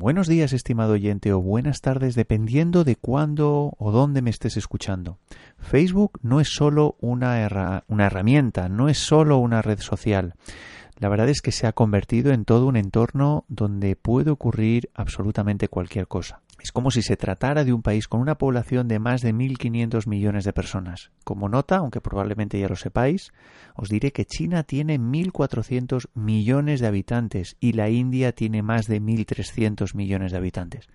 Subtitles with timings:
[0.00, 5.18] Buenos días, estimado oyente, o buenas tardes, dependiendo de cuándo o dónde me estés escuchando.
[5.58, 10.36] Facebook no es solo una, herramienta, no es solo una red social.
[10.96, 15.68] La verdad es que se ha convertido en todo un entorno donde puede ocurrir absolutamente
[15.68, 16.40] cualquier cosa.
[16.62, 20.06] Es como si se tratara de un país con una población de más de 1.500
[20.06, 21.10] millones de personas.
[21.24, 23.32] Como nota, aunque probablemente ya lo sepáis,
[23.74, 29.00] os diré que China tiene 1.400 millones de habitantes y la India tiene más de
[29.00, 30.88] 1.300 millones de habitantes.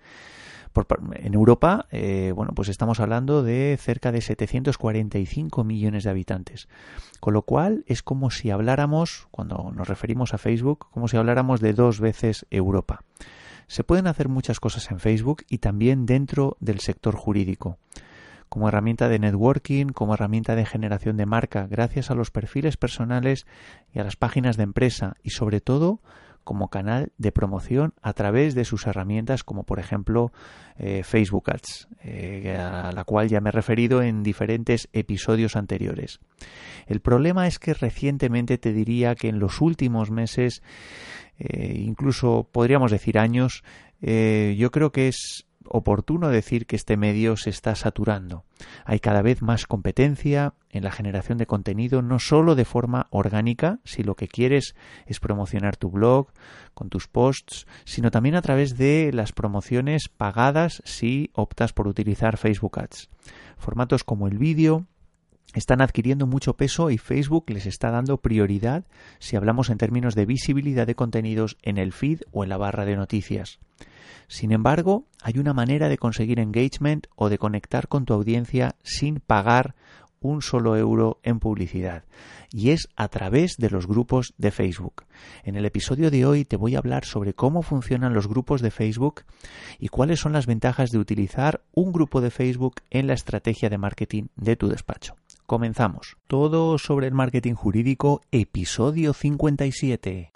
[1.14, 6.68] en Europa, eh, bueno, pues estamos hablando de cerca de 745 millones de habitantes.
[7.18, 11.60] Con lo cual es como si habláramos, cuando nos referimos a Facebook, como si habláramos
[11.60, 13.02] de dos veces Europa.
[13.66, 17.78] Se pueden hacer muchas cosas en Facebook y también dentro del sector jurídico,
[18.48, 23.46] como herramienta de networking, como herramienta de generación de marca, gracias a los perfiles personales
[23.92, 26.00] y a las páginas de empresa y sobre todo
[26.46, 30.32] como canal de promoción a través de sus herramientas como por ejemplo
[30.78, 36.20] eh, Facebook Ads, eh, a la cual ya me he referido en diferentes episodios anteriores.
[36.86, 40.62] El problema es que recientemente te diría que en los últimos meses
[41.36, 43.64] eh, incluso podríamos decir años,
[44.00, 48.44] yo creo que es oportuno decir que este medio se está saturando.
[48.84, 53.80] Hay cada vez más competencia en la generación de contenido, no solo de forma orgánica,
[53.84, 54.74] si lo que quieres
[55.06, 56.28] es promocionar tu blog
[56.74, 62.36] con tus posts, sino también a través de las promociones pagadas si optas por utilizar
[62.36, 63.08] Facebook Ads.
[63.56, 64.86] Formatos como el vídeo,
[65.54, 68.84] están adquiriendo mucho peso y Facebook les está dando prioridad
[69.18, 72.84] si hablamos en términos de visibilidad de contenidos en el feed o en la barra
[72.84, 73.58] de noticias.
[74.28, 79.20] Sin embargo, hay una manera de conseguir engagement o de conectar con tu audiencia sin
[79.20, 79.74] pagar
[80.20, 82.04] un solo euro en publicidad
[82.52, 85.04] y es a través de los grupos de Facebook.
[85.44, 88.70] En el episodio de hoy te voy a hablar sobre cómo funcionan los grupos de
[88.70, 89.22] Facebook
[89.78, 93.78] y cuáles son las ventajas de utilizar un grupo de Facebook en la estrategia de
[93.78, 95.14] marketing de tu despacho.
[95.46, 96.16] Comenzamos.
[96.26, 100.32] Todo sobre el marketing jurídico, episodio 57.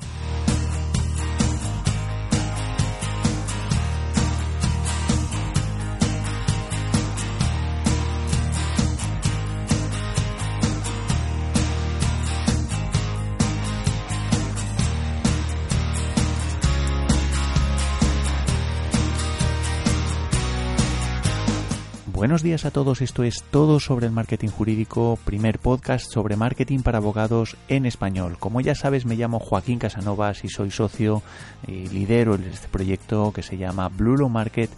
[22.21, 26.81] Buenos días a todos, esto es todo sobre el marketing jurídico, primer podcast sobre marketing
[26.81, 28.37] para abogados en español.
[28.39, 31.23] Como ya sabes, me llamo Joaquín Casanovas y soy socio
[31.67, 34.69] y lidero este proyecto que se llama Blue Market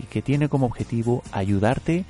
[0.00, 2.04] y que tiene como objetivo ayudarte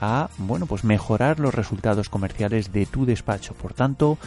[0.00, 4.18] a bueno pues mejorar los resultados comerciales de tu despacho por tanto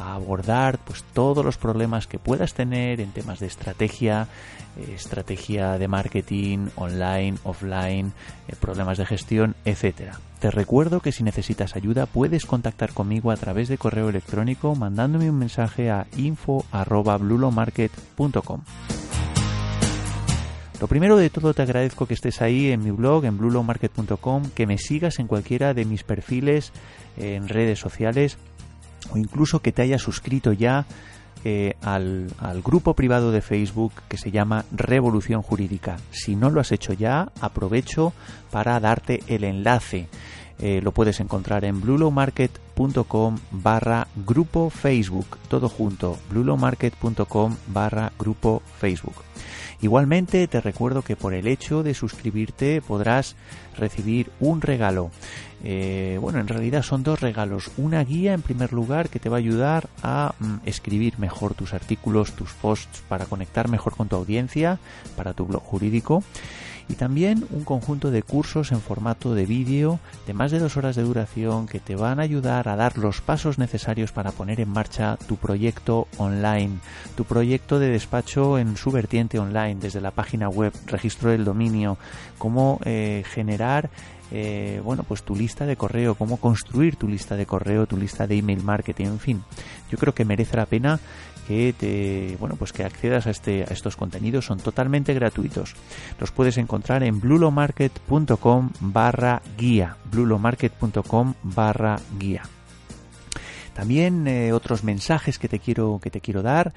[0.00, 4.28] a abordar pues todos los problemas que puedas tener en temas de estrategia
[4.76, 8.12] eh, estrategia de marketing online offline
[8.48, 10.18] eh, problemas de gestión etcétera.
[10.40, 15.30] Te recuerdo que si necesitas ayuda puedes contactar conmigo a través de correo electrónico mandándome
[15.30, 18.62] un mensaje a info@blulomarket.com
[20.80, 24.66] lo primero de todo te agradezco que estés ahí en mi blog, en blulomarket.com, que
[24.66, 26.72] me sigas en cualquiera de mis perfiles
[27.18, 28.38] en redes sociales
[29.12, 30.86] o incluso que te hayas suscrito ya
[31.42, 32.28] eh, al,
[32.62, 35.96] grupo privado de Facebook que se llama Revolución Jurídica.
[36.10, 38.12] Si no lo has hecho ya, aprovecho
[38.50, 40.08] para darte el enlace.
[40.58, 49.14] Eh, lo puedes encontrar en bluelowmarket.com barra grupo Facebook, todo junto, bluelowmarket.com barra grupo Facebook.
[49.82, 53.34] Igualmente te recuerdo que por el hecho de suscribirte podrás
[53.76, 55.10] recibir un regalo.
[55.64, 57.70] Eh, bueno, en realidad son dos regalos.
[57.76, 61.72] Una guía en primer lugar que te va a ayudar a mm, escribir mejor tus
[61.72, 64.78] artículos, tus posts para conectar mejor con tu audiencia,
[65.16, 66.22] para tu blog jurídico
[66.90, 70.96] y también un conjunto de cursos en formato de vídeo de más de dos horas
[70.96, 74.70] de duración que te van a ayudar a dar los pasos necesarios para poner en
[74.70, 76.78] marcha tu proyecto online,
[77.16, 81.96] tu proyecto de despacho en su vertiente online, desde la página web, registro del dominio,
[82.38, 83.88] cómo eh, generar
[84.32, 88.26] eh, bueno, pues tu lista de correo, cómo construir tu lista de correo, tu lista
[88.26, 89.42] de email marketing, en fin.
[89.90, 91.00] Yo creo que merece la pena
[91.50, 95.74] que te, bueno, pues que accedas a, este, a estos contenidos, son totalmente gratuitos.
[96.20, 102.42] Los puedes encontrar en blulomarket.com barra guía, blulomarket.com barra guía.
[103.74, 106.72] También eh, otros mensajes que te quiero, que te quiero dar.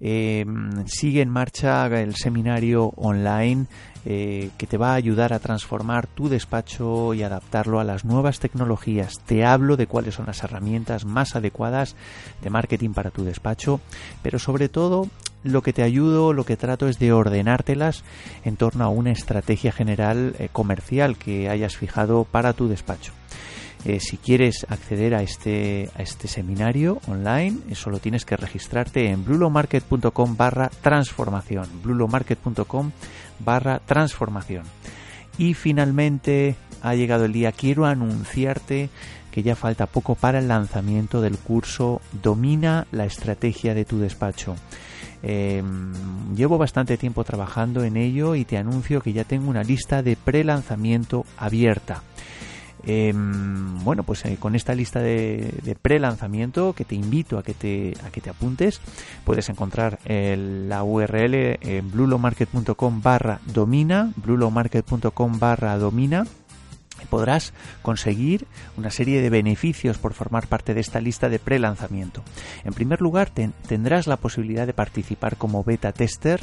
[0.00, 0.44] Eh,
[0.86, 3.66] sigue en marcha el seminario online
[4.06, 8.38] eh, que te va a ayudar a transformar tu despacho y adaptarlo a las nuevas
[8.38, 9.14] tecnologías.
[9.24, 11.96] Te hablo de cuáles son las herramientas más adecuadas
[12.42, 13.80] de marketing para tu despacho,
[14.22, 15.08] pero sobre todo
[15.42, 18.04] lo que te ayudo, lo que trato es de ordenártelas
[18.44, 23.12] en torno a una estrategia general eh, comercial que hayas fijado para tu despacho.
[23.84, 29.24] Eh, si quieres acceder a este, este seminario online, eh, solo tienes que registrarte en
[29.24, 31.68] blulomarket.com barra transformación.
[33.40, 34.64] barra transformación.
[35.36, 38.88] Y finalmente ha llegado el día, quiero anunciarte
[39.30, 44.54] que ya falta poco para el lanzamiento del curso Domina la estrategia de tu despacho.
[45.22, 45.92] Em,
[46.36, 50.16] llevo bastante tiempo trabajando en ello y te anuncio que ya tengo una lista de
[50.16, 52.02] pre-lanzamiento abierta.
[52.86, 57.94] Em, bueno, pues eh, con esta lista de, pre-lanzamiento que te invito a que te,
[58.04, 58.80] a que te apuntes,
[59.24, 66.24] puedes encontrar la URL en blulomarket.com barra domina, blulomarket.com barra domina
[67.04, 67.52] podrás
[67.82, 68.46] conseguir
[68.76, 72.22] una serie de beneficios por formar parte de esta lista de pre-lanzamiento.
[72.64, 76.40] En primer lugar, tendrás la posibilidad de participar como beta tester,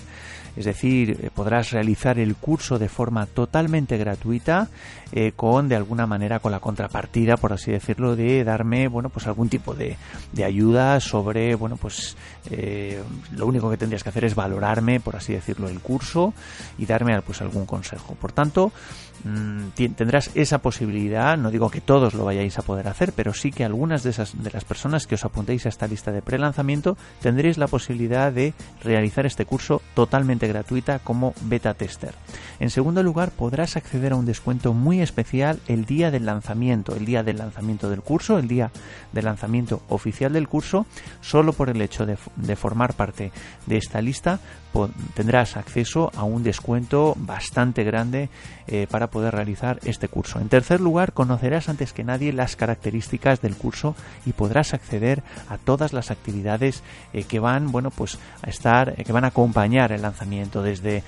[0.55, 4.69] es decir, eh, podrás realizar el curso de forma totalmente gratuita
[5.13, 9.27] eh, con, de alguna manera, con la contrapartida, por así decirlo, de darme, bueno, pues
[9.27, 9.97] algún tipo de,
[10.43, 12.15] ayuda sobre, bueno, pues
[12.49, 13.01] eh,
[13.35, 16.33] lo único que tendrías que hacer es valorarme, por así decirlo, el curso
[16.77, 18.15] y darme, pues, algún consejo.
[18.15, 18.71] Por tanto,
[19.23, 21.37] Mm, tendrás esa posibilidad.
[21.37, 24.41] No digo que todos lo vayáis a poder hacer, pero sí que algunas de esas
[24.41, 28.53] de las personas que os apuntéis a esta lista de pre-lanzamiento tendréis la posibilidad de
[28.83, 32.13] realizar este curso totalmente gratuita como beta tester.
[32.59, 37.05] En segundo lugar, podrás acceder a un descuento muy especial el día del lanzamiento, el
[37.05, 38.71] día del lanzamiento del curso, el día
[39.11, 40.85] del lanzamiento oficial del curso,
[41.21, 42.15] solo por el hecho de,
[42.55, 43.31] formar parte
[43.65, 44.39] de esta lista
[45.13, 48.29] tendrás acceso a un descuento bastante grande
[48.67, 50.39] eh, para poder realizar este curso.
[50.39, 53.95] En tercer lugar, conocerás antes que nadie las características del curso
[54.25, 56.83] y podrás acceder a todas las actividades
[57.13, 61.03] eh, que van, bueno, pues a estar, eh, que van a acompañar el lanzamiento, desde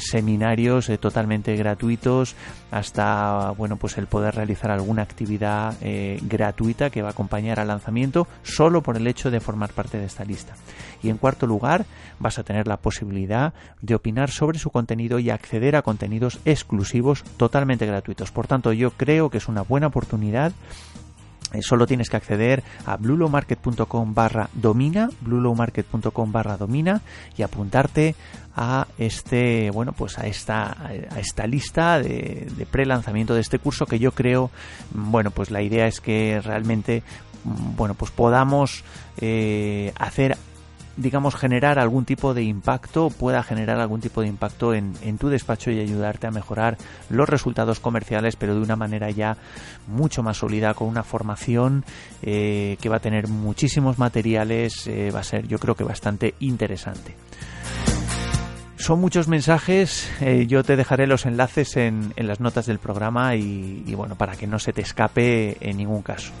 [0.00, 2.34] seminarios totalmente gratuitos
[2.70, 5.74] hasta, bueno, pues el poder realizar alguna actividad
[6.22, 10.06] gratuita que va a acompañar al lanzamiento solo por el hecho de formar parte de
[10.06, 10.54] esta lista.
[11.02, 11.86] Y en cuarto lugar,
[12.18, 17.22] vas a tener la posibilidad de opinar sobre su contenido y acceder a contenidos exclusivos
[17.36, 18.30] totalmente gratuitos.
[18.30, 21.05] Por tanto, yo creo que es una buena oportunidad eh,
[21.60, 27.02] solo tienes que acceder a blulomarket.com barra domina, blulomarket.com barra domina
[27.36, 28.14] y apuntarte
[28.54, 33.86] a este, bueno, pues a esta, a esta lista de, de pre-lanzamiento de este curso
[33.86, 34.50] que yo creo,
[34.92, 37.02] bueno, pues la idea es que realmente,
[37.44, 38.82] bueno, pues podamos
[39.18, 40.36] eh, hacer
[40.96, 45.70] digamos, generar algún tipo de impacto, pueda generar algún tipo de impacto en, tu despacho
[45.70, 46.78] y ayudarte a mejorar
[47.10, 49.36] los resultados comerciales, pero de una manera ya
[49.86, 51.84] mucho más sólida, con una formación
[52.22, 56.34] eh, que va a tener muchísimos materiales, eh, va a ser yo creo que bastante
[56.40, 57.14] interesante.
[58.78, 63.34] Son muchos mensajes, eh, yo te dejaré los enlaces en, en las notas del programa
[63.34, 66.32] y bueno, para que no se te escape en ningún caso.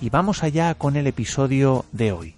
[0.00, 2.36] Y vamos allá con el episodio de hoy.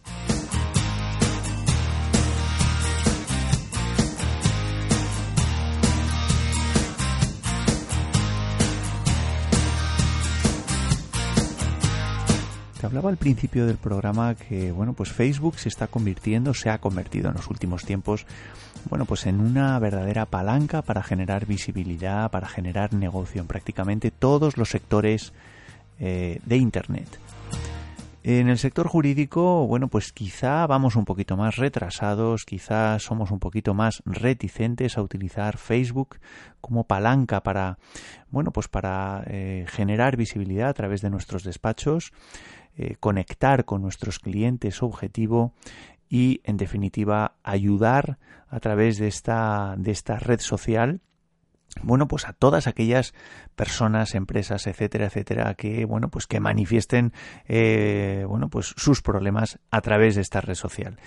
[12.89, 17.29] Hablaba al principio del programa que bueno pues Facebook se está convirtiendo se ha convertido
[17.29, 18.25] en los últimos tiempos
[18.89, 24.57] bueno pues en una verdadera palanca para generar visibilidad para generar negocio en prácticamente todos
[24.57, 25.35] los sectores
[26.01, 27.19] eh, de internet
[28.25, 33.39] en el sector jurídico, bueno, pues quizá vamos un poquito más retrasados, quizá somos un
[33.39, 36.19] poquito más reticentes a utilizar Facebook
[36.61, 37.79] como palanca para,
[38.29, 42.13] bueno, pues para eh, generar visibilidad a través de nuestros despachos.
[42.81, 45.53] Eh, conectar con nuestros clientes objetivo
[46.09, 51.01] y, en definitiva, ayudar a través de esta, de esta red social
[51.83, 53.15] bueno, pues a todas aquellas
[53.57, 57.13] personas, empresas, etcétera, etcétera, que, bueno, pues que manifiesten,
[57.47, 60.99] eh, bueno, pues sus problemas a través de esta red social.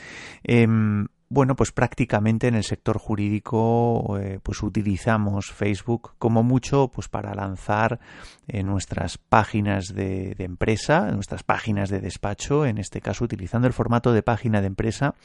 [0.44, 7.08] Em, bueno, pues prácticamente en el sector jurídico eh, pues utilizamos Facebook como mucho pues
[7.08, 8.02] para lanzar
[8.50, 14.12] eh, nuestras páginas de, empresa, nuestras páginas de despacho, en este caso utilizando el formato
[14.12, 15.16] de página de empresa.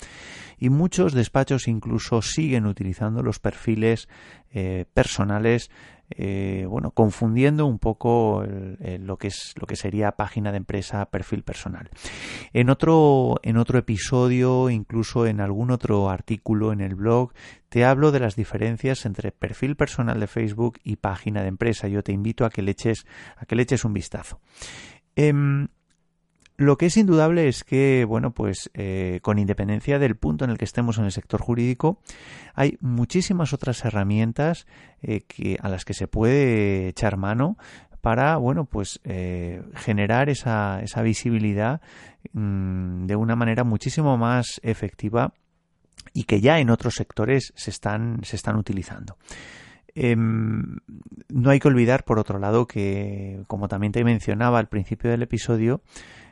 [0.60, 4.08] Y muchos despachos incluso siguen utilizando los perfiles
[4.52, 5.72] eh, personales
[6.10, 11.42] eh, bueno, confundiendo un poco lo que es lo que sería página de empresa, perfil
[11.42, 11.90] personal.
[12.52, 17.32] En otro, en otro episodio, incluso en algún otro artículo en el blog,
[17.68, 21.88] te hablo de las diferencias entre perfil personal de Facebook y página de empresa.
[21.88, 24.40] Yo te invito a que le eches, a que le eches un vistazo.
[25.16, 25.68] Em,
[26.58, 30.56] Lo que es indudable es que, bueno, pues eh, con independencia del punto en el
[30.56, 32.00] que estemos en el sector jurídico,
[32.54, 34.66] hay muchísimas otras herramientas
[35.02, 35.24] eh,
[35.60, 37.58] a las que se puede echar mano
[38.00, 41.82] para, bueno, pues eh, generar esa, esa visibilidad
[42.32, 45.34] mm, de una manera muchísimo más efectiva
[46.14, 49.18] y que ya en otros sectores se están, se están utilizando.
[49.94, 50.76] Em,
[51.28, 55.22] no hay que olvidar, por otro lado, que, como también te mencionaba al principio del
[55.22, 55.82] episodio,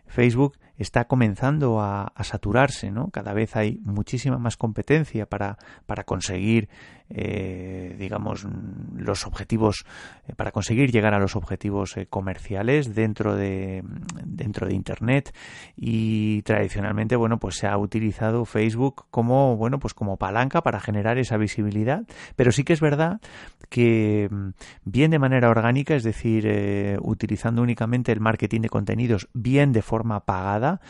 [0.06, 3.10] Facebook está comenzando a, saturarse, ¿no?
[3.10, 6.68] Cada vez hay muchísima más competencia para, para conseguir,
[7.10, 8.46] eh, digamos,
[8.96, 9.84] los objetivos,
[10.26, 13.82] eh, para conseguir llegar a los objetivos eh, comerciales dentro de,
[14.24, 15.34] dentro de Internet.
[15.76, 21.18] Y tradicionalmente, bueno, pues se ha utilizado Facebook como, bueno, pues como palanca para generar
[21.18, 22.02] esa visibilidad,
[22.36, 23.20] pero sí que es verdad
[23.68, 24.48] que mm,
[24.84, 26.44] bien de manera orgánica, es decir,
[27.02, 30.80] utilizando únicamente el marketing de contenidos, bien de forma pagada,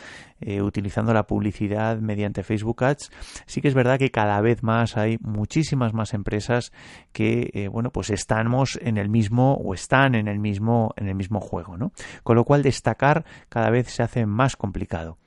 [0.41, 3.09] eh, utilizando la publicidad mediante Facebook Ads,
[3.45, 6.71] sí que es verdad que cada vez más hay muchísimas más empresas
[7.11, 11.15] que, eh, bueno, pues estamos en el mismo o están en el mismo, en el
[11.15, 11.91] mismo juego, ¿no?
[12.23, 15.17] Con lo cual destacar cada vez se hace más complicado.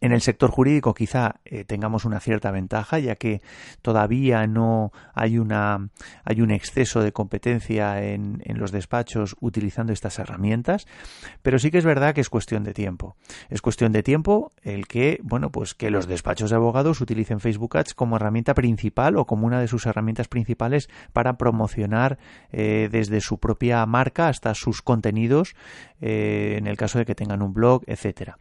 [0.00, 3.42] En el sector jurídico quizá eh, tengamos una cierta ventaja, ya que
[3.82, 5.88] todavía no hay, una,
[6.24, 10.86] hay un exceso de competencia en, en, los despachos utilizando estas herramientas,
[11.42, 13.16] pero sí que es verdad que es cuestión de tiempo.
[13.48, 17.76] Es cuestión de tiempo el que, bueno, pues que los despachos de abogados utilicen Facebook
[17.76, 22.18] Ads como herramienta principal o como una de sus herramientas principales para promocionar
[22.52, 25.54] eh, desde su propia marca hasta sus contenidos,
[26.00, 28.38] eh, en el caso de que tengan un blog, etcétera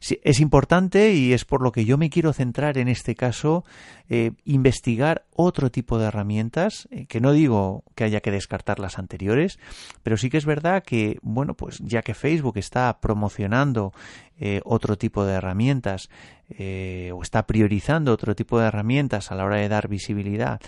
[0.00, 3.64] es importante y es por lo que yo me quiero centrar en este caso,
[4.08, 8.98] eh, investigar otro tipo de herramientas, eh, que no digo que haya que descartar las
[8.98, 9.58] anteriores,
[10.02, 13.92] pero sí que es verdad que, bueno, pues ya que Facebook está promocionando
[14.38, 16.08] eh, otro tipo de herramientas
[16.50, 20.60] eh, o está priorizando otro tipo de herramientas a la hora de dar visibilidad,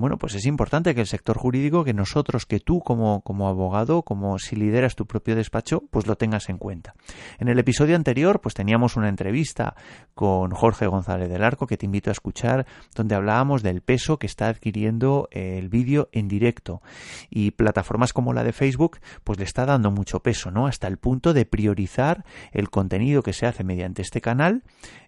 [0.00, 4.02] bueno, pues es importante que el sector jurídico, que nosotros, que tú como, como abogado,
[4.02, 6.94] como si lideras tu propio despacho, pues lo tengas en cuenta.
[7.38, 9.74] En el episodio anterior, pues teníamos una entrevista
[10.14, 14.26] con Jorge González del Arco, que te invito a escuchar, donde hablábamos del peso que
[14.26, 16.80] está adquiriendo el vídeo en directo.
[17.28, 20.66] Y plataformas como la de Facebook, pues le está dando mucho peso, ¿no?
[20.66, 24.62] Hasta el punto de priorizar el contenido que se hace mediante este canal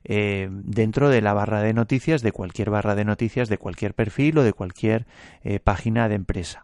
[0.05, 4.39] eh, dentro de la barra de noticias de cualquier barra de noticias de cualquier perfil
[4.39, 5.07] o de cualquier
[5.43, 6.63] eh, página de empresa.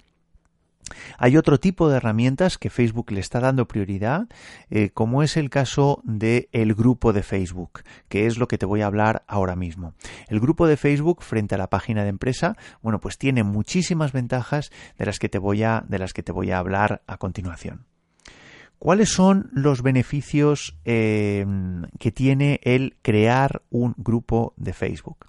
[1.18, 4.28] Hay otro tipo de herramientas que Facebook le está dando prioridad,
[4.70, 8.66] eh, como es el caso del el grupo de Facebook, que es lo que te
[8.66, 9.94] voy a hablar ahora mismo.
[10.28, 14.70] El grupo de Facebook frente a la página de empresa, bueno, pues tiene muchísimas ventajas
[14.96, 17.86] de las que te voy a, de las que te voy a hablar a continuación.
[18.78, 21.44] ¿Cuáles son los beneficios eh,
[21.98, 25.26] que tiene el crear un grupo de Facebook?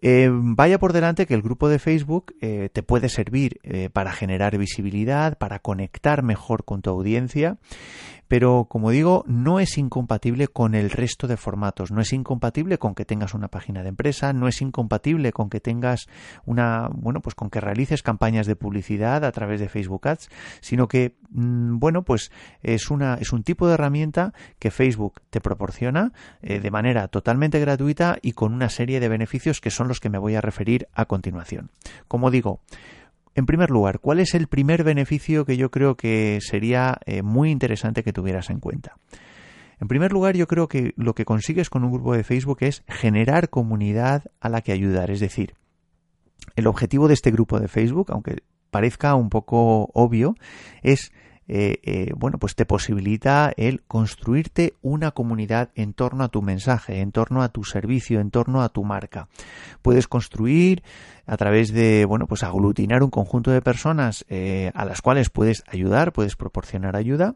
[0.00, 3.60] Eh, vaya por delante que el grupo de Facebook eh, te puede servir
[3.92, 7.58] para generar visibilidad, para conectar mejor con tu audiencia
[8.28, 12.94] pero como digo, no es incompatible con el resto de formatos, no es incompatible con
[12.94, 16.08] que tengas una página de empresa, no es incompatible con que tengas
[16.44, 20.28] una, bueno, pues con que realices campañas de publicidad a través de Facebook Ads,
[20.60, 22.30] sino que, mm, bueno, pues
[22.62, 27.60] es una, es un tipo de herramienta que Facebook te proporciona eh, de manera totalmente
[27.60, 30.88] gratuita y con una serie de beneficios que son los que me voy a referir
[30.92, 31.70] a continuación.
[32.08, 32.60] Como digo,
[33.36, 37.50] en primer lugar, ¿cuál es el primer beneficio que yo creo que sería eh, muy
[37.50, 38.96] interesante que tuvieras en cuenta?
[39.78, 42.82] En primer lugar, yo creo que lo que consigues con un grupo de Facebook es
[42.88, 45.10] generar comunidad a la que ayudar.
[45.10, 45.54] Es decir,
[46.56, 48.38] el objetivo de este grupo de Facebook, aunque
[48.70, 50.34] parezca un poco obvio,
[50.82, 51.12] es
[51.48, 57.00] eh, eh, bueno, pues te posibilita el construirte una comunidad en torno a tu mensaje,
[57.00, 59.28] en torno a tu servicio, en torno a tu marca.
[59.82, 60.82] Puedes construir
[61.26, 65.62] a través de, bueno, pues aglutinar un conjunto de personas eh, a las cuales puedes
[65.68, 67.34] ayudar, puedes proporcionar ayuda,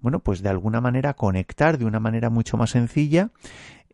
[0.00, 3.30] bueno, pues de alguna manera conectar de una manera mucho más sencilla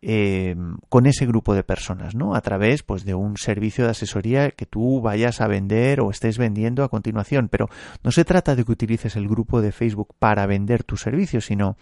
[0.03, 0.55] eh,
[0.89, 2.33] con ese grupo de personas, ¿no?
[2.33, 6.39] A través, pues, de un servicio de asesoría que tú vayas a vender o estés
[6.39, 7.49] vendiendo a continuación.
[7.49, 7.67] Pero
[8.03, 11.77] no se trata de que utilices el grupo de Facebook para vender tu servicio, sino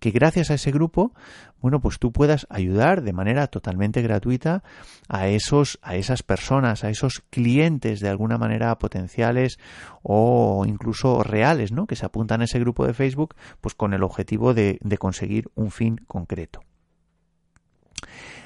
[0.00, 1.14] que gracias a ese grupo,
[1.60, 4.64] bueno, pues tú puedas ayudar de manera totalmente gratuita
[5.08, 9.58] a esos, a esas personas, a esos clientes de alguna manera potenciales
[10.02, 11.86] o incluso reales, ¿no?
[11.86, 15.70] Que se apuntan a ese grupo de Facebook, pues con el objetivo de conseguir un
[15.70, 16.62] fin concreto.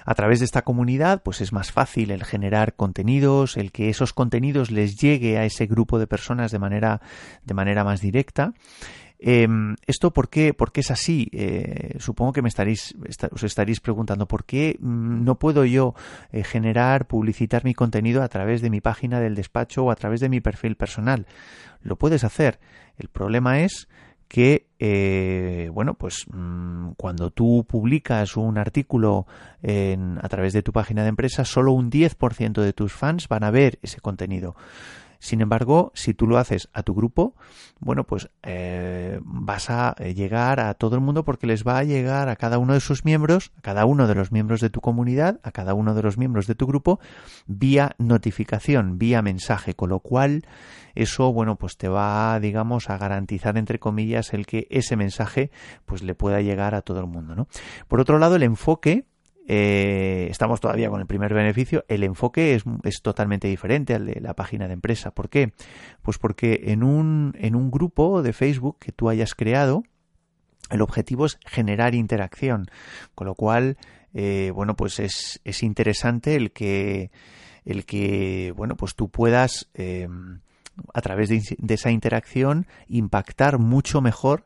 [0.06, 4.12] A través de esta comunidad, pues es más fácil el generar contenidos, el que esos
[4.12, 7.00] contenidos les llegue a ese grupo de personas de manera,
[7.44, 8.54] de manera más directa.
[9.18, 11.28] Em, ¿Esto por qué, es así?
[11.32, 12.94] Eh, supongo que me estaréis,
[13.32, 15.94] os estaréis preguntando por qué mm, no puedo yo
[16.30, 20.20] eh, generar, publicitar mi contenido a través de mi página del despacho o a través
[20.20, 21.26] de mi perfil personal.
[21.82, 22.60] Lo puedes hacer.
[22.96, 23.88] El problema es
[24.28, 29.26] que eh, bueno pues mm, cuando tú publicas un artículo
[29.62, 33.44] en, a través de tu página de empresa solo un 10% de tus fans van
[33.44, 34.56] a ver ese contenido
[35.26, 37.34] sin embargo, si tú lo haces a tu grupo,
[37.80, 41.84] bueno, pues eh, vas a eh, llegar a todo el mundo porque les va a
[41.84, 44.80] llegar a cada uno de sus miembros, a cada uno de los miembros de tu
[44.80, 47.00] comunidad, a cada uno de los miembros de tu grupo,
[47.46, 50.44] vía notificación, vía mensaje, con lo cual
[50.94, 55.50] eso, bueno, pues te va, digamos, a garantizar, entre comillas, el que ese mensaje,
[55.86, 57.48] pues le pueda llegar a todo el mundo, ¿no?
[57.88, 59.06] Por otro lado, el enfoque
[59.48, 61.84] eh, estamos todavía con el primer beneficio.
[61.88, 65.12] El enfoque es, es, totalmente diferente al de la página de empresa.
[65.12, 65.52] ¿Por qué?
[66.02, 69.84] Pues porque en un, en un grupo de Facebook que tú hayas creado,
[70.70, 72.66] el objetivo es generar interacción.
[73.14, 73.76] Con lo cual,
[74.14, 77.10] eh, bueno, pues es, es, interesante el que,
[77.64, 80.08] el que, bueno, pues tú puedas, eh,
[80.92, 84.44] a través de, de esa interacción, impactar mucho mejor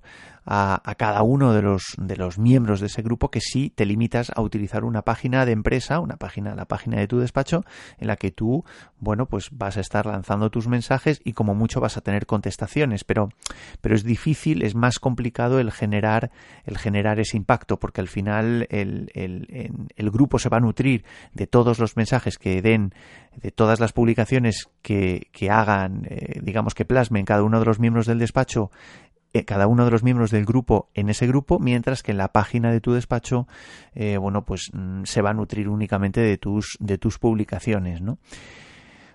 [0.52, 4.32] a, cada uno de los, de los miembros de ese grupo que si te limitas
[4.34, 7.64] a utilizar una página de empresa, una página, la página de tu despacho,
[7.98, 8.64] en la que tú,
[8.98, 13.04] bueno, pues vas a estar lanzando tus mensajes y como mucho vas a tener contestaciones,
[13.04, 13.28] pero,
[13.80, 16.32] pero es difícil, es más complicado el generar,
[16.64, 21.04] el generar ese impacto, porque al final el, el, el grupo se va a nutrir
[21.32, 22.92] de todos los mensajes que den,
[23.36, 27.78] de todas las publicaciones que, que hagan, eh, digamos que plasmen cada uno de los
[27.78, 28.72] miembros del despacho
[29.46, 32.72] cada uno de los miembros del grupo en ese grupo, mientras que en la página
[32.72, 33.46] de tu despacho,
[33.94, 38.18] eh, bueno, pues mm, se va a nutrir únicamente de tus, de tus publicaciones, ¿no?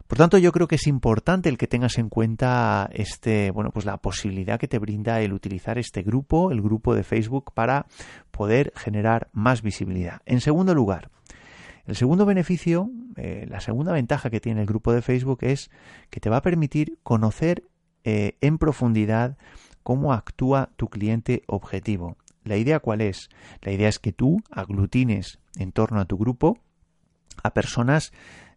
[0.07, 3.87] Por tanto, yo creo que es importante el que tengas en cuenta este, bueno, pues
[3.87, 7.87] la posibilidad que te brinda el utilizar este grupo, el grupo de Facebook, para
[8.29, 10.21] poder generar más visibilidad.
[10.27, 11.09] En segundo lugar,
[11.87, 15.71] el segundo beneficio, eh, la segunda ventaja que tiene el grupo de Facebook es
[16.11, 17.63] que te va a permitir conocer
[18.07, 19.35] en profundidad
[19.85, 22.17] cómo actúa tu cliente objetivo.
[22.43, 23.29] La idea cuál es?
[23.61, 26.57] La idea es que tú aglutines en torno a tu grupo
[27.43, 28.11] a personas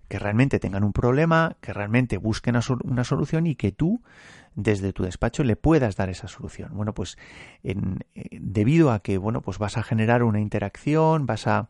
[0.09, 4.01] que realmente tengan un problema, que realmente busquen una solución y que tú
[4.59, 6.71] desde tu despacho le puedas dar esa solución.
[6.75, 7.17] Bueno, pues
[7.63, 11.69] en, eh, debido a que bueno, pues vas a generar una interacción, vas a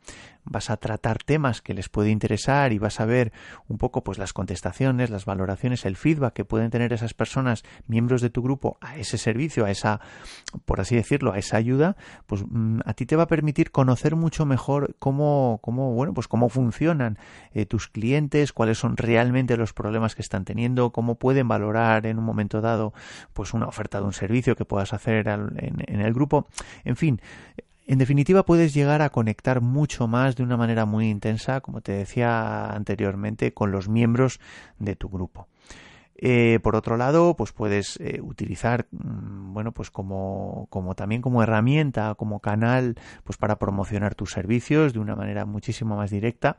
[0.51, 3.33] vas a tratar temas que les puede interesar y vas a ver
[3.68, 8.22] un poco pues las contestaciones, las valoraciones, el feedback que pueden tener esas personas, miembros
[8.22, 10.01] de tu grupo a ese servicio, a esa
[10.64, 11.96] por así decirlo, a esa ayuda,
[12.27, 16.29] pues mm, a ti te va a permitir conocer mucho mejor cómo cómo bueno, pues
[16.29, 17.18] cómo funcionan
[17.53, 22.18] eh, tus clientes, cuáles son realmente los problemas que están teniendo, cómo pueden valorar en
[22.18, 22.78] un momento dado
[23.33, 26.47] pues una oferta de un servicio que puedas hacer en, el grupo.
[26.85, 27.21] En fin,
[27.87, 31.93] en definitiva, puedes llegar a conectar mucho más de una manera muy intensa, como te
[31.93, 34.41] decía anteriormente, con los miembros
[34.79, 35.49] de tu grupo.
[36.20, 42.16] Eh, por otro lado, pues puedes eh, utilizar, mm, bueno, pues como, también como herramienta,
[42.16, 46.59] como canal, pues para promocionar tus servicios de una manera muchísimo más directa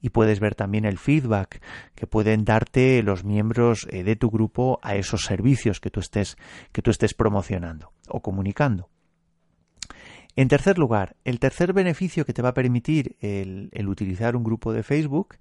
[0.00, 1.60] y puedes ver también el feedback
[1.96, 6.36] que pueden darte los miembros eh, de tu grupo a esos servicios que tú estés,
[6.70, 8.90] que tú estés promocionando o comunicando.
[10.36, 14.72] En tercer lugar, el tercer beneficio que te va a permitir el utilizar un grupo
[14.72, 15.34] de Facebook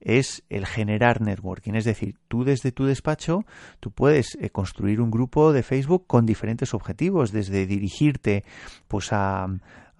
[0.00, 1.74] es el generar networking.
[1.74, 3.44] Es decir, tú desde tu despacho,
[3.80, 8.44] tú puedes eh, construir un grupo de Facebook con diferentes objetivos, desde dirigirte
[8.88, 9.46] pues a,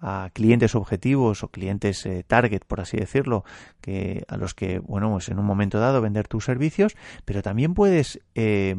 [0.01, 3.45] a clientes objetivos o clientes eh, target, por así decirlo,
[3.81, 7.75] que a los que, bueno, pues en un momento dado vender tus servicios, pero también
[7.75, 8.75] puedes eh,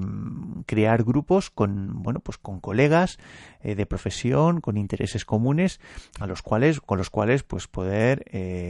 [0.66, 3.18] crear grupos con, bueno, pues con colegas
[3.60, 5.80] eh, de profesión, con intereses comunes,
[6.18, 8.24] a los cuales, con los cuales, pues poder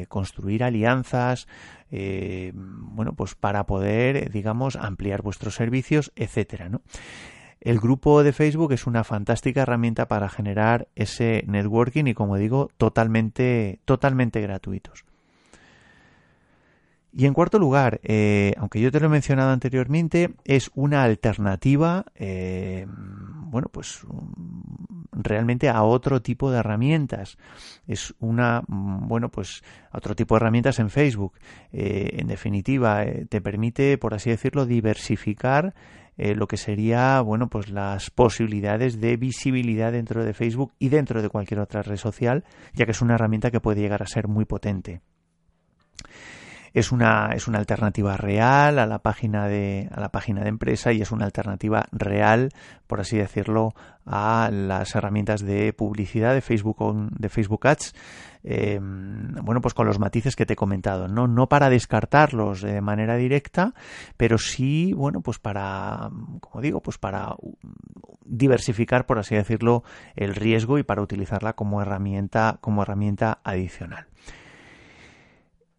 [0.08, 1.46] construir alianzas,
[1.90, 6.82] bueno, pues para poder, digamos, ampliar vuestros servicios, etcétera, ¿no?
[7.64, 12.72] El grupo de Facebook es una fantástica herramienta para generar ese networking y como digo,
[12.76, 15.04] totalmente, totalmente gratuitos.
[17.14, 22.06] Y en cuarto lugar, eh, aunque yo te lo he mencionado anteriormente, es una alternativa,
[22.16, 24.00] eh, bueno, pues
[25.12, 27.38] realmente a otro tipo de herramientas.
[27.86, 31.34] Es una, bueno, pues a otro tipo de herramientas en Facebook.
[31.70, 35.74] Eh, en definitiva, te permite, por así decirlo, diversificar
[36.16, 41.22] eh, lo que sería bueno pues las posibilidades de visibilidad dentro de Facebook y dentro
[41.22, 42.44] de cualquier otra red social
[42.74, 45.00] ya que es una herramienta que puede llegar a ser muy potente
[46.74, 50.92] es una, es una alternativa real a la página de, a la página de empresa
[50.92, 52.50] y es una alternativa real,
[52.86, 53.74] por así decirlo,
[54.06, 56.78] a las herramientas de publicidad de Facebook,
[57.18, 57.94] de Facebook Ads.
[58.44, 61.28] Em, bueno, pues con los matices que te he comentado, ¿no?
[61.28, 63.74] No para descartarlos de manera directa,
[64.16, 67.36] pero sí, bueno, pues para, como digo, pues para
[68.24, 69.84] diversificar, por así decirlo,
[70.16, 74.06] el riesgo y para utilizarla como herramienta, como herramienta adicional.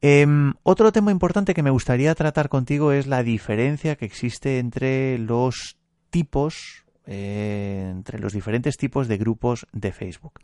[0.06, 5.18] Em, otro tema importante que me gustaría tratar contigo es la diferencia que existe entre
[5.18, 5.78] los
[6.10, 10.42] tipos, eh, entre los diferentes tipos de grupos de Facebook.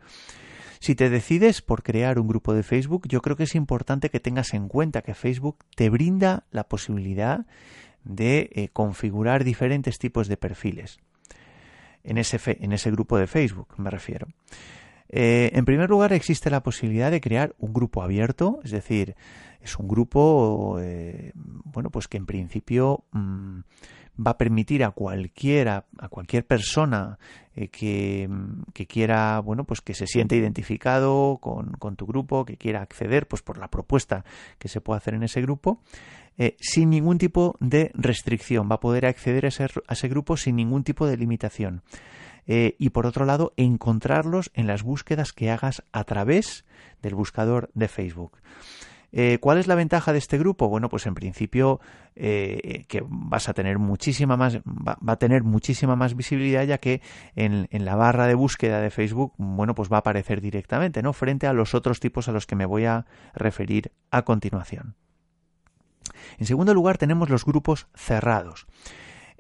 [0.80, 4.22] Si te decides por crear un grupo de Facebook, yo creo que es importante que
[4.22, 7.45] tengas en cuenta que Facebook te brinda la posibilidad
[8.06, 11.00] de eh, configurar diferentes tipos de perfiles.
[12.06, 14.30] En ese, en ese grupo de Facebook, me refiero.
[15.10, 19.15] Eh, en primer lugar, existe la posibilidad de crear un grupo abierto, es decir,
[19.62, 23.60] es un grupo, eh, bueno, pues que en principio mm,
[24.26, 27.19] va a permitir a cualquiera, a cualquier persona
[27.56, 28.30] eh, que,
[28.74, 33.28] que, quiera, bueno, pues que se siente identificado con, con, tu grupo, que quiera acceder,
[33.28, 34.26] pues por la propuesta
[34.58, 35.82] que se puede hacer en ese grupo,
[36.62, 40.56] sin ningún tipo de restricción, va a poder acceder a ese, a ese grupo sin
[40.56, 41.82] ningún tipo de limitación.
[42.52, 46.65] Eh, y por otro lado encontrarlos en las búsquedas que hagas a través
[47.00, 48.39] del buscador de Facebook.
[49.12, 50.69] Eh, ¿Cuál es la ventaja de este grupo?
[50.69, 51.80] Bueno, pues en principio
[52.15, 57.02] eh, que vas a tener muchísima más, va, a tener muchísima más visibilidad ya que
[57.36, 61.13] en, en, la barra de búsqueda de Facebook, bueno, pues va a aparecer directamente, ¿no?
[61.13, 64.95] Frente a los otros tipos a los que me voy a referir a continuación.
[66.38, 68.67] En segundo lugar tenemos los grupos cerrados.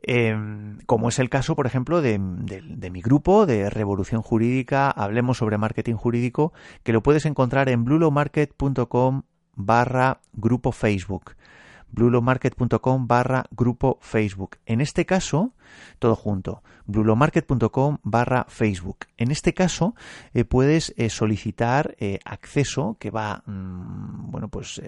[0.01, 5.57] Em, como es el caso, por ejemplo, de, mi grupo de Revolución Jurídica, Hablemos sobre
[5.57, 6.53] Marketing Jurídico,
[6.83, 9.23] que lo puedes encontrar en blulomarket.com
[9.59, 11.35] barra grupo Facebook
[11.91, 14.57] blulomarket.com barra grupo Facebook.
[14.65, 15.53] En este caso,
[15.99, 19.05] todo junto, blulomarket.com barra Facebook.
[19.17, 19.95] En este caso,
[20.33, 24.81] eh, puedes eh, solicitar eh, acceso que va, mm, bueno, pues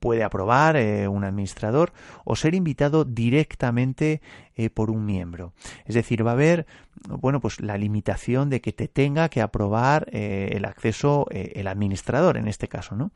[0.00, 0.76] puede aprobar
[1.08, 1.92] un administrador
[2.24, 4.20] o ser invitado directamente
[4.74, 5.52] por un miembro.
[5.84, 6.66] Es decir, va a haber,
[7.08, 12.48] bueno, pues la limitación de que te tenga que aprobar el acceso el administrador, en
[12.48, 13.12] este caso, ¿no?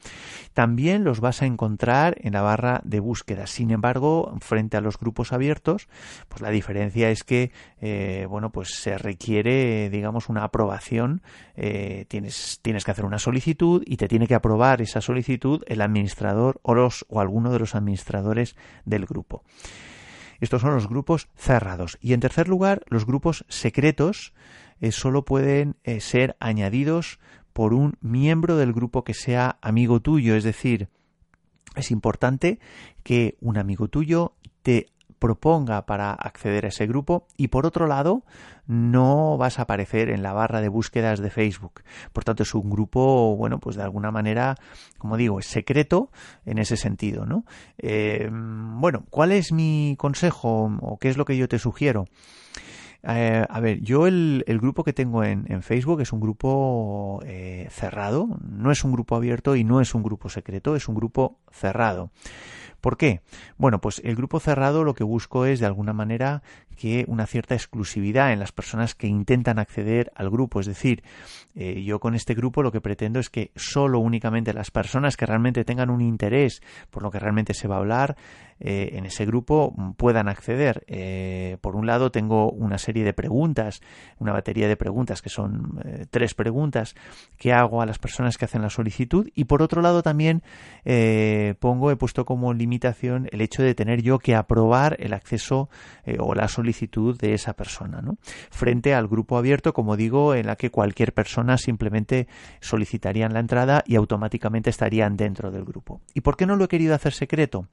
[0.54, 3.46] También los vas a encontrar en la barra de búsqueda.
[3.48, 5.88] Sin embargo, frente a los grupos abiertos,
[6.28, 11.22] pues la diferencia es que eh, bueno, pues se requiere, digamos, una aprobación.
[11.56, 15.80] Eh, tienes, tienes que hacer una solicitud y te tiene que aprobar esa solicitud el
[15.80, 19.42] administrador o, los, o alguno de los administradores del grupo.
[20.40, 21.98] Estos son los grupos cerrados.
[22.00, 24.34] Y en tercer lugar, los grupos secretos
[24.80, 27.20] eh, solo pueden ser añadidos
[27.52, 30.34] por un miembro del grupo que sea amigo tuyo.
[30.34, 30.88] Es decir,
[31.76, 32.58] es importante
[33.02, 34.86] que un amigo tuyo te
[35.22, 38.24] proponga para acceder a ese grupo y por otro lado
[38.66, 41.84] no vas a aparecer en la barra de búsquedas de Facebook.
[42.12, 44.56] Por tanto es un grupo, bueno, pues de alguna manera,
[44.98, 46.10] como digo, es secreto
[46.44, 47.44] en ese sentido, ¿no?
[47.78, 52.06] Eh, bueno, ¿cuál es mi consejo o qué es lo que yo te sugiero?
[53.04, 58.28] Eh, a ver, yo el, grupo que tengo en, Facebook es un grupo eh, cerrado,
[58.42, 62.10] no es un grupo abierto y no es un grupo secreto, es un grupo cerrado.
[62.80, 63.22] ¿Por qué?
[63.58, 67.54] Bueno, pues el grupo cerrado lo que busco es de alguna manera que una cierta
[67.54, 70.60] exclusividad en las personas que intentan acceder al grupo.
[70.60, 71.02] Es decir,
[71.54, 75.26] eh, yo con este grupo lo que pretendo es que solo únicamente las personas que
[75.26, 78.16] realmente tengan un interés por lo que realmente se va a hablar
[78.58, 80.84] eh, en ese grupo puedan acceder.
[80.86, 83.80] Eh, por un lado tengo una serie de preguntas,
[84.18, 85.80] una batería de preguntas que son
[86.10, 86.94] tres preguntas
[87.36, 90.42] que hago a las personas que hacen la solicitud y por otro lado también
[91.58, 95.68] pongo, he puesto como limitación el hecho de tener yo que aprobar el acceso
[96.18, 98.16] o la solicitud de esa persona, ¿no?
[98.50, 102.28] Frente al grupo abierto, como digo, en la que cualquier persona simplemente
[102.60, 106.00] solicitarían la entrada y automáticamente estarían dentro del grupo.
[106.14, 107.68] ¿Y por qué no lo he querido hacer secreto?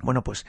[0.00, 0.46] Bueno, pues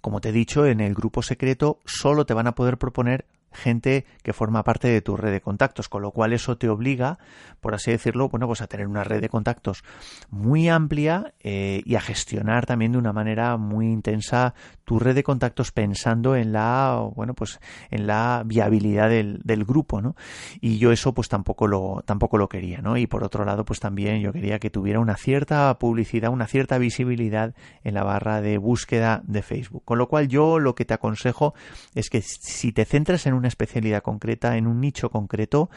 [0.00, 3.26] como te he dicho, en el grupo secreto solo te van a poder proponer
[3.56, 7.18] gente que forma parte de tu red de contactos, con lo cual eso te obliga,
[7.60, 9.82] por así decirlo, bueno, pues a tener una red de contactos
[10.30, 14.54] muy amplia eh, y a gestionar también de una manera muy intensa
[14.86, 20.00] tu red de contactos pensando en la, bueno, pues en la viabilidad del, del grupo,
[20.00, 20.16] ¿no?
[20.60, 22.96] Y yo eso pues tampoco lo, tampoco lo quería, ¿no?
[22.96, 26.78] Y por otro lado, pues también yo quería que tuviera una cierta publicidad, una cierta
[26.78, 29.82] visibilidad en la barra de búsqueda de Facebook.
[29.84, 31.54] Con lo cual yo lo que te aconsejo
[31.94, 35.70] es que si te centras en un una especialidad concreta, en un nicho concreto,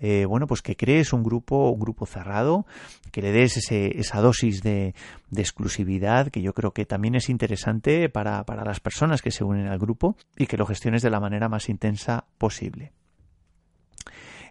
[0.00, 2.66] eh, bueno, pues que crees un grupo, un grupo cerrado,
[3.12, 4.94] que le des ese, esa dosis de,
[5.34, 9.78] exclusividad, que yo creo que también es interesante para, las personas que se unen al
[9.78, 12.92] grupo y que lo gestiones de la manera más intensa posible.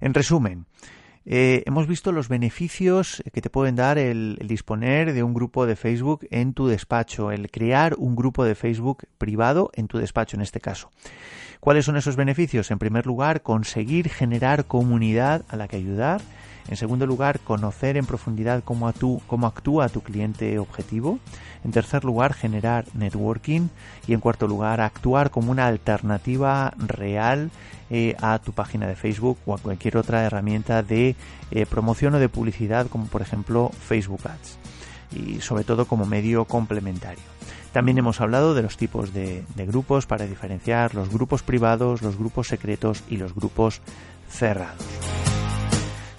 [0.02, 0.66] En resumen,
[1.26, 5.76] eh, hemos visto los beneficios que te pueden dar el, disponer de un grupo de
[5.76, 10.42] Facebook en tu despacho, el crear un grupo de Facebook privado en tu despacho en
[10.42, 10.92] este caso.
[11.60, 12.72] ¿Cuáles son esos beneficios?
[12.72, 16.22] En primer lugar, conseguir generar comunidad a la que ayudar.
[16.68, 18.92] En segundo lugar, conocer en profundidad cómo,
[19.28, 21.20] cómo, actúa tu cliente objetivo.
[21.64, 23.68] En tercer lugar, generar networking.
[24.08, 27.52] Y en cuarto lugar, actuar como una alternativa real
[27.92, 31.16] eh, a tu página de Facebook o a cualquier otra herramienta de
[31.52, 34.75] eh, promoción o de publicidad, como por ejemplo Facebook Ads.
[35.16, 37.24] Y sobre todo como medio complementario.
[37.72, 42.18] También hemos hablado de los tipos de, de, grupos para diferenciar los grupos privados, los
[42.18, 43.82] grupos secretos y los grupos
[44.30, 44.86] cerrados.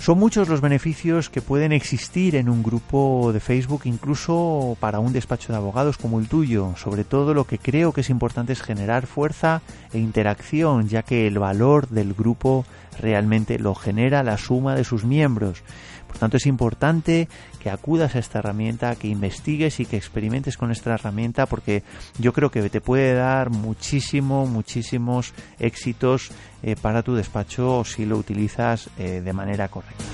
[0.06, 5.12] Son muchos los beneficios que pueden existir en un grupo de Facebook, incluso para un
[5.12, 6.74] despacho de abogados como el tuyo.
[6.76, 11.26] Sobre todo lo que creo que es importante es generar fuerza e interacción, ya que
[11.26, 12.64] el valor del grupo
[13.00, 15.64] realmente lo genera la suma de sus miembros.
[16.16, 17.28] Por tanto, es importante
[17.60, 21.82] que acudas a esta herramienta, que investigues y que experimentes con esta herramienta, porque
[22.18, 26.30] yo creo que te puede dar muchísimo, muchísimos éxitos
[26.62, 30.04] eh, para tu despacho si lo utilizas eh, de manera correcta.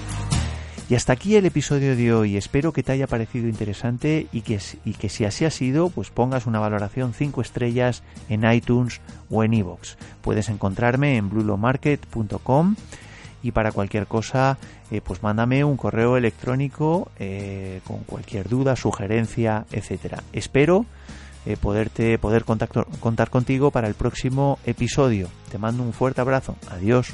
[0.90, 2.36] Y hasta aquí el episodio de hoy.
[2.36, 6.10] Espero que te haya parecido interesante y que, y que si así ha sido, pues
[6.10, 9.94] pongas una valoración 5 estrellas en iTunes o en iVoox.
[10.20, 12.74] Puedes encontrarme en blulomarket.com
[13.42, 14.58] y para cualquier cosa,
[14.90, 20.22] eh, pues mándame un correo electrónico eh, con cualquier duda, sugerencia, etcétera.
[20.32, 20.86] Espero
[21.44, 25.28] eh, poderte poder contacto, contar contigo para el próximo episodio.
[25.50, 26.56] Te mando un fuerte abrazo.
[26.70, 27.12] Adiós.